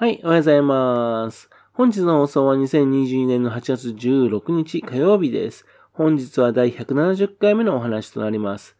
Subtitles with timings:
[0.00, 1.50] はい、おはようございます。
[1.74, 5.66] 本日の放送は2022年の8月16日火曜日です。
[5.92, 8.78] 本日は第170回目のお話となります。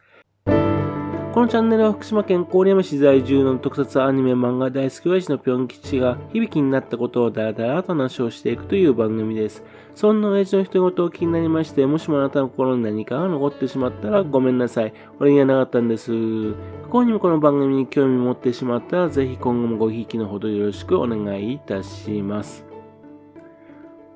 [1.33, 9.63] このチャンネルは福島県郡山市在住の特撮アニメ漫画大好き親父のぴょん吉が響きになったことをだらだらと話をしていくという番組です。
[9.95, 14.93] そんな親父の一言を気になりまして、もしもあなたの心に何かが残ってしまったらごめんなさい。
[15.21, 16.11] 俺にはなかったんです。
[16.11, 16.55] 不
[16.89, 22.65] 幸にもこの番組に興味持ってしまったら、ぜひ今後もごひいきのほどよろしくお願いいたします。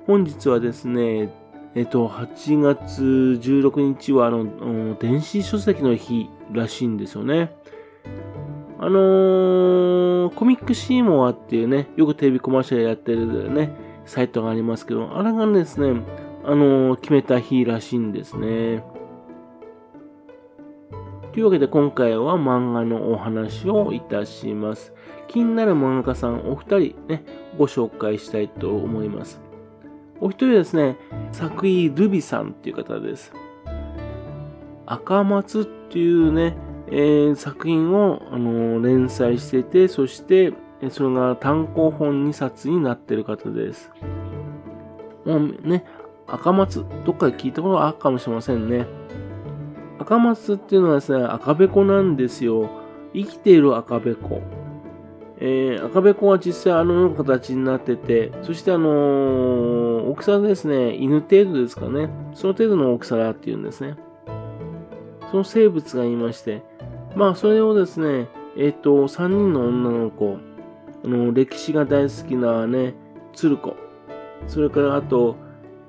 [0.06, 1.32] 本日はですね、
[1.76, 7.54] えっと、8月16日は、あの、電子書籍の日らしいんですよね。
[8.78, 13.70] あのーコミックシーモアっていうね、よくテレビコマーシャルやってるね、
[14.06, 16.00] サイトがありますけど、あれがですね、
[16.44, 18.82] あのー決めた日らしいんですね。
[21.32, 24.94] というわけで今回は漫画のお話をいたします。
[25.28, 27.22] 気になる漫画家さんお二人ね、
[27.58, 29.45] ご紹介したいと思います。
[30.20, 30.96] お一人ですね、
[31.32, 33.32] 作井ルビさんっていう方です。
[34.86, 36.56] 赤松っていうね、
[36.88, 40.52] えー作品を、あのー連載してて、そして、
[40.90, 43.90] それが単行本2冊になってる方です。
[45.24, 45.84] もうね、
[46.26, 48.86] 赤松、どっかで聞いたことがあるかもしれませんね。
[49.98, 52.70] 赤松っていうのはですね、赤べこなんですよ。
[53.12, 54.42] 生きている赤べこ。
[55.38, 62.08] えー赤べこは実際あのような形になってて、そしてあのー大きさですね、犬程度ですかね。
[62.34, 63.96] その程度の大きさだっていうんですね。
[65.30, 66.62] その生物がいまして、
[67.16, 70.38] まあそれをですね、えっ、と、3人の女の子、
[71.04, 72.94] あの歴史が大好きなね、
[73.34, 73.76] 鶴子、
[74.46, 75.36] それからあと、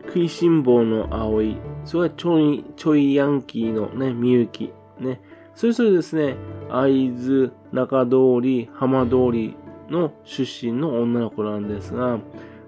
[0.08, 5.22] 食いしん坊の葵、それからちょい、ちょいヤンキーのね、みゆき、ね、
[5.58, 6.36] それぞれですね、
[6.70, 8.12] 会津、中通
[8.44, 9.58] り、浜通り
[9.90, 12.20] の出身の女の子なんですが、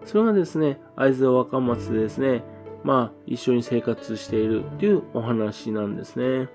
[0.06, 2.44] それがですね、会津若松でですね、
[2.84, 6.50] まあ、一緒に生活しているっていうお話なんですね。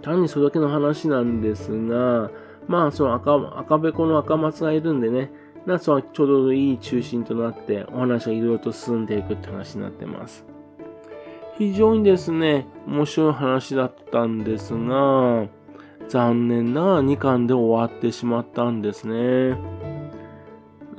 [0.00, 2.30] 単にそれだけの話なんですが、
[2.68, 5.32] まあ、その赤、赤べこの赤松がいるんでね、
[5.66, 10.51] なそはちょうどいい中心となって、お話がいろいろと進んでいくって話になってます。
[11.58, 15.46] 非常にですね、面白い話だったんですが、
[16.08, 19.56] 残念ながら2巻で終わってしまったんですね。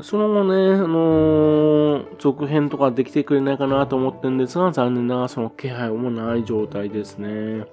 [0.01, 7.65] その後ね、あのー続編とかできてくれないかなと思ってるんですが、残念ながらその気配もない状態ですね。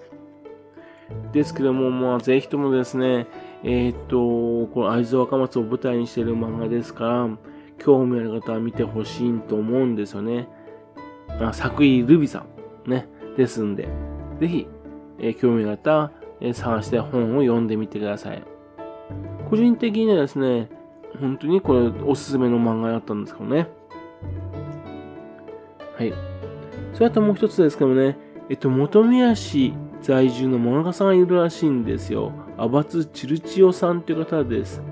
[1.33, 3.27] ですけども、まあ、ぜひともですね、
[3.63, 7.29] えーっと、この会津若松を舞台にしている漫画ですから、
[7.79, 10.49] 興味ある方は見てほしいと思うんですよね。
[11.41, 12.60] あ作井ルビさん。
[12.87, 13.09] ね。
[13.37, 13.89] ですんで、
[14.41, 14.67] ぜひ、
[15.19, 18.43] え興味があったら、え探して本を読んでみてください。
[19.49, 20.69] 個人的にはですね、
[21.21, 23.69] 本当にこれおすすめの漫画だったんですけどね。
[25.97, 26.13] はい。
[26.95, 28.17] それともう一つですけどね、
[28.49, 32.33] えっと、本宮市在住の漫画家さんがいるらしいんですよ。
[32.57, 34.83] アバツ・チルチオさんという方です。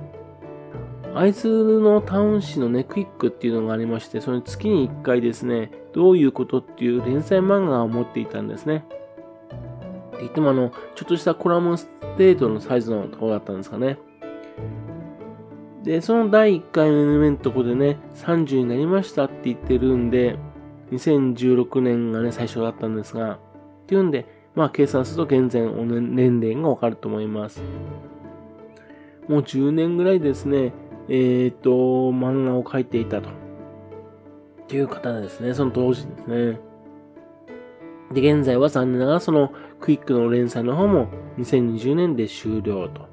[1.15, 8.85] 会津のタウン誌のね、クイックっていうのがありまして、その月に1回ですね、どういうことっていう連載漫画を持っていたんですね。
[10.09, 13.99] って言ってもあの、ちょっとしたコラムステートのサイズのところだったんですかね。
[15.83, 20.37] で、その第1回の目のところでね、30になりましたって言ってるんで、
[20.93, 23.39] 2016年がね、最初だったんですが、っ
[23.87, 27.63] ていうんで、まあ計算すると現在の年齢がわかると思います。
[29.29, 30.73] もう10年ぐらいですね、
[31.09, 31.71] えっ、と、
[32.13, 33.31] 漫画を描いていたと。
[33.31, 33.33] っ
[34.69, 36.61] ていう方ですね、その当時ですね。
[38.13, 41.09] で、現在は残念ながらそのクイックの連載の方も
[41.39, 43.09] 2020年で終了と。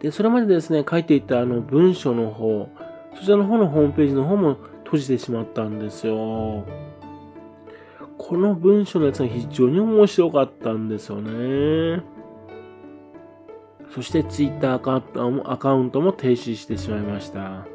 [0.00, 2.68] で、それまでですね、書いていたあの文章の方、
[3.14, 6.64] そちらの方のホームページの方も閉じてしまったんですよ。
[8.16, 12.02] この文章のやつが非常に面白かったんですよね。
[13.96, 15.02] そしてツイッターアカ
[15.50, 17.66] アカウントも停止してしまいました。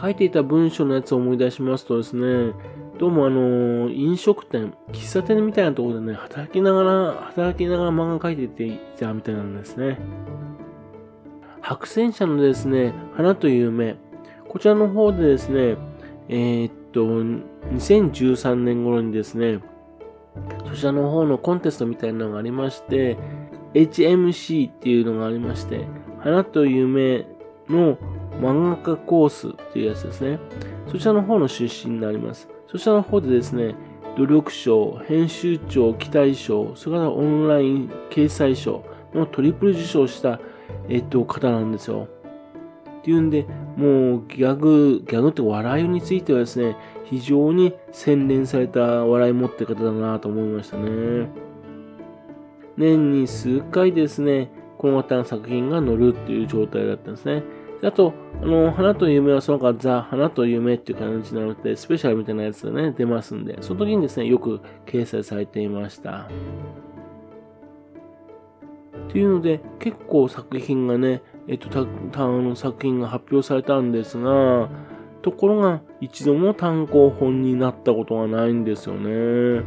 [0.00, 2.52] 書いていた文章のやつを思い出しますとですね、
[2.98, 10.00] どうもあの、飲食店、喫茶店みたいなところでね、働きながら、働きながら漫画書いていたみたいなんですね。
[11.60, 13.94] 白戦車のですね、花という夢、
[14.48, 15.76] こちらの方でですね、
[16.28, 17.00] えーっと、
[17.76, 19.60] 2013年頃にですね、
[20.66, 23.16] そちらの方のコンテストみたいなのがありまして、
[23.74, 25.86] HMC っていうのがありまして、
[26.20, 27.26] 花と夢
[27.68, 27.96] の
[28.40, 30.38] 漫画家コースっていうやつですね。
[30.90, 32.48] そちらの方の出身になります。
[32.68, 33.74] そちらの方でですね、
[34.16, 38.84] 努力賞、編集長期待賞、それからオンライン掲載賞
[39.14, 40.38] のトリプル受賞した
[40.88, 42.08] えっと、方なんですよ。
[43.00, 43.46] っていうんで、
[43.76, 51.28] もうギャグ、ギャグって笑いについてはですね、非常に洗練された笑い持って方だなと思いましたね。
[52.76, 57.42] 年に数回ですね、この方の作品が載るっていう状態だったんですね。
[57.84, 66.28] あと、あの、花と夢はその他ザ・花と夢っていう感じなので、スペシャルみたいなやつがね、出ますんで、その時にですね、よく掲載されていました。
[69.08, 74.68] っていうので、結構作品がね、えっと、た、たの作品が発表されたんですが、
[75.22, 79.64] ところが一度も単行本になったことがないんですよね。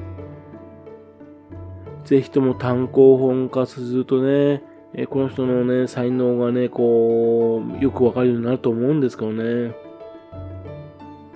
[2.05, 4.63] ぜひとも単行本化するとね、
[4.93, 9.75] えこの人のね、才能がね、こう、よくわかるようになると思うんですけどね。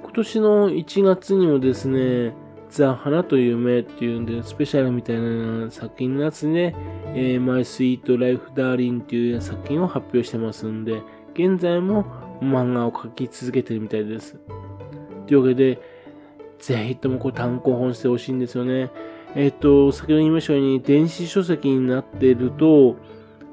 [0.01, 2.33] 今年の1月にもですね、
[2.69, 6.75] ザ・花と夢っていうんで、スペシャルみたいな作品のやつね、
[7.16, 11.01] えー、My Sweet Life Darling っていう作品を発表してますんで、
[11.33, 12.06] 現在も
[12.42, 14.39] 漫画を描き続けてるみたいです。
[15.27, 15.81] というわけで、
[16.60, 18.92] ぜひともこう単行本してほしいんですよね。
[19.36, 22.96] えっ、と、先ほど言いましたように、電子書籍になっていると、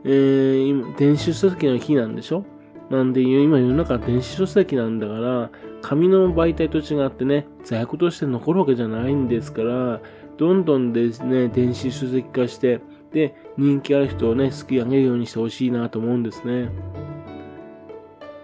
[0.05, 2.45] えー、電子書籍の日なんでしょ？
[2.91, 5.51] なんで、今世の中電子書籍なんだから、
[5.83, 10.01] 紙の媒体と違ってね、在庫として残るわけじゃないんですから、
[10.39, 12.81] どんどんですね、電子書籍化して、
[13.13, 16.71] で、人気ある人をね、救い上げるようにしてほしいなと思うんですね。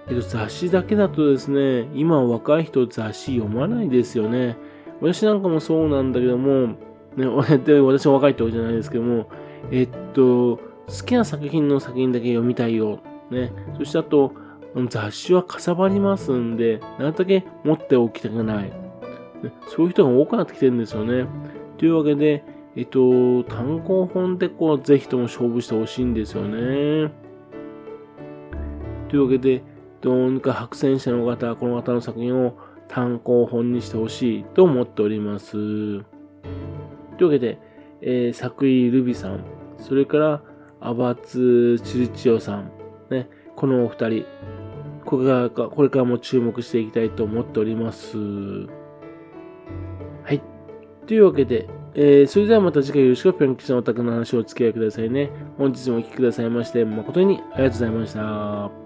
[0.09, 4.57] けど雑誌だけだとですね、今若い人雑誌読まないですよね。
[5.01, 6.75] 私なんかもそうなんだけども、
[7.17, 7.27] ね、
[7.83, 9.27] 私は若いってわけじゃないですけども、
[9.71, 13.01] えっと、好きな作品の作品だけ読みたいよ。
[13.31, 13.53] ね。
[13.79, 14.33] そしてあと、
[14.89, 18.65] 雑誌はかさばりますんで、なるだけ持っておきたくない。
[18.65, 21.27] ね、そういう人が多くなってきてるんですよね。
[21.79, 22.45] というわけで、
[22.75, 27.13] えっと、単行本でこう、ぜひとも勝負してほしいんですよね。
[29.09, 29.63] というわけで、
[30.01, 32.57] どうにか白戦車の方、この方の作品を
[32.89, 35.57] 単行本にしてほしいと思っております。
[37.19, 37.59] というわけで、
[38.01, 39.45] えー、作井ルビさん、
[39.79, 40.43] それから、
[40.81, 42.73] アバツ・チルチオさん、
[43.11, 44.27] ね、このお二人、
[45.05, 48.19] これから、これからも注目していきたいと思っております。
[48.19, 48.67] は
[50.33, 50.43] い。
[51.07, 55.31] というわけで、えー、それではまた次回よろしくぴょん吉のお宅の話をお付き合いくださいね。
[55.59, 58.82] 本日もお聴きくださいまして、誠にありがとうございました。